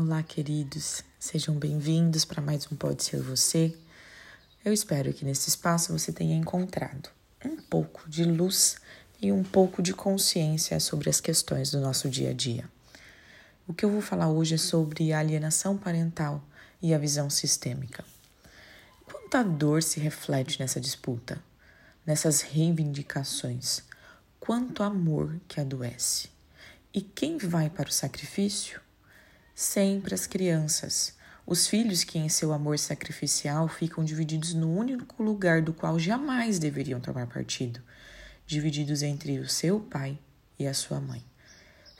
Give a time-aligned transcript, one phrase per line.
[0.00, 1.02] Olá, queridos.
[1.18, 3.76] Sejam bem-vindos para mais um Pode Ser Você.
[4.64, 7.10] Eu espero que nesse espaço você tenha encontrado
[7.44, 8.76] um pouco de luz
[9.20, 12.70] e um pouco de consciência sobre as questões do nosso dia a dia.
[13.66, 16.44] O que eu vou falar hoje é sobre a alienação parental
[16.80, 18.04] e a visão sistêmica.
[19.04, 21.42] Quanta dor se reflete nessa disputa,
[22.06, 23.82] nessas reivindicações,
[24.38, 26.30] quanto amor que adoece.
[26.94, 28.80] E quem vai para o sacrifício?
[29.60, 31.16] Sempre as crianças.
[31.44, 36.60] Os filhos que, em seu amor sacrificial, ficam divididos no único lugar do qual jamais
[36.60, 37.80] deveriam tomar partido
[38.46, 40.16] divididos entre o seu pai
[40.60, 41.24] e a sua mãe.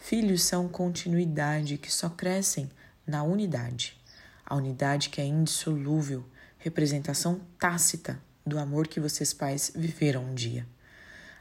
[0.01, 2.71] Filhos são continuidade que só crescem
[3.05, 4.01] na unidade.
[4.47, 6.25] A unidade que é indissolúvel,
[6.59, 10.65] representação tácita do amor que vocês pais viveram um dia.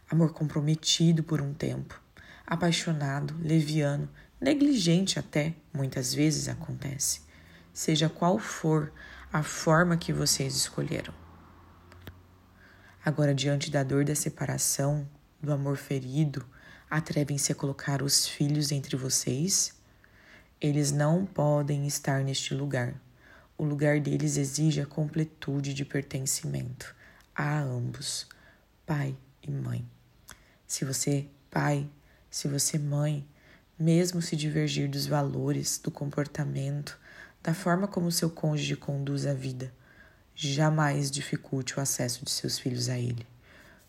[0.09, 2.01] Amor comprometido por um tempo,
[2.43, 4.09] apaixonado, leviano,
[4.39, 7.21] negligente até, muitas vezes acontece.
[7.73, 8.91] Seja qual for
[9.31, 11.13] a forma que vocês escolheram.
[13.03, 15.07] Agora, diante da dor da separação,
[15.41, 16.45] do amor ferido,
[16.89, 19.73] atrevem-se a colocar os filhos entre vocês?
[20.59, 22.99] Eles não podem estar neste lugar.
[23.57, 26.95] O lugar deles exige a completude de pertencimento
[27.37, 28.27] a ambos,
[28.85, 29.87] pai e mãe.
[30.65, 31.87] Se você, pai,
[32.31, 33.27] se você, mãe,
[33.79, 36.97] mesmo se divergir dos valores, do comportamento,
[37.43, 39.73] da forma como seu cônjuge conduz a vida,
[40.35, 43.25] jamais dificulte o acesso de seus filhos a ele.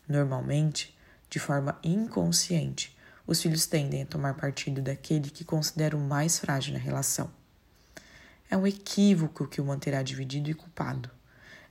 [0.07, 0.97] Normalmente,
[1.29, 6.79] de forma inconsciente, os filhos tendem a tomar partido daquele que consideram mais frágil na
[6.79, 7.31] relação.
[8.49, 11.11] É um equívoco que o manterá dividido e culpado.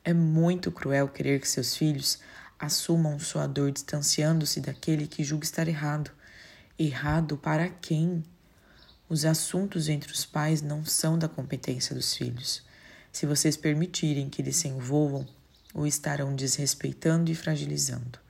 [0.05, 2.21] É muito cruel querer que seus filhos
[2.57, 6.13] assumam sua dor distanciando-se daquele que julga estar errado.
[6.81, 8.23] Errado para quem?
[9.09, 12.63] Os assuntos entre os pais não são da competência dos filhos.
[13.11, 15.27] Se vocês permitirem que eles se envolvam,
[15.75, 18.21] o estarão desrespeitando e fragilizando.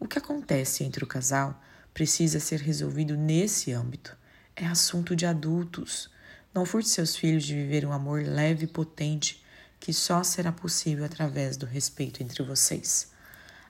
[0.00, 4.16] O que acontece entre o casal precisa ser resolvido nesse âmbito.
[4.56, 6.08] É assunto de adultos.
[6.54, 9.44] Não furte seus filhos de viver um amor leve e potente
[9.78, 13.12] que só será possível através do respeito entre vocês.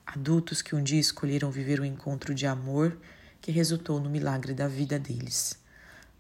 [0.07, 2.97] Adultos que um dia escolheram viver um encontro de amor
[3.45, 5.59] que resultou no milagre da vida deles.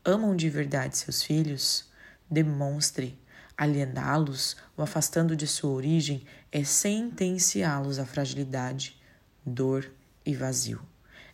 [0.05, 1.87] Amam de verdade seus filhos?
[2.31, 3.19] Demonstre
[3.57, 9.01] Aliená-los ou afastando de sua origem é sentenciá-los à fragilidade,
[9.43, 9.91] dor
[10.27, 10.83] e vazio.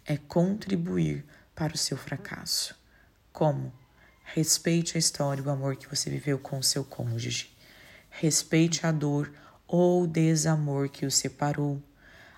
[0.06, 1.24] É contribuir
[1.56, 2.78] para o seu fracasso.
[3.32, 3.72] Como?
[4.22, 7.50] Respeite a história e o amor que você viveu com o seu cônjuge.
[8.10, 9.32] Respeite a dor
[9.66, 11.82] ou desamor que o separou.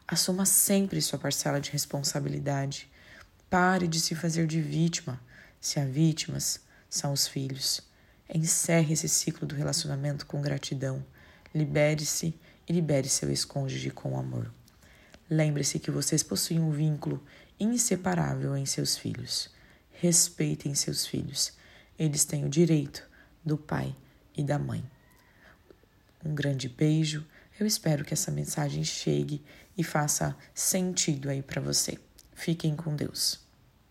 [0.09, 2.91] Assuma sempre sua parcela de responsabilidade.
[3.53, 5.21] Pare de se fazer de vítima,
[5.61, 6.59] se há vítimas,
[6.89, 7.83] são os filhos.
[8.27, 11.05] Encerre esse ciclo do relacionamento com gratidão.
[11.55, 12.35] Libere-se
[12.67, 14.51] e libere seu ex-cônjuge com amor.
[15.29, 17.23] Lembre-se que vocês possuem um vínculo
[17.61, 19.51] inseparável em seus filhos.
[19.91, 21.53] Respeitem seus filhos.
[21.99, 23.07] Eles têm o direito
[23.45, 23.95] do pai
[24.35, 24.83] e da mãe.
[26.25, 27.23] Um grande beijo.
[27.61, 29.45] Eu espero que essa mensagem chegue
[29.77, 31.99] e faça sentido aí para você.
[32.43, 33.39] Fiquem com Deus.